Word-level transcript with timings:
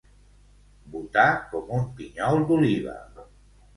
Botar 0.93 1.27
com 1.53 1.71
un 1.81 1.85
pinyol 1.99 2.43
d'oliva. 2.53 2.97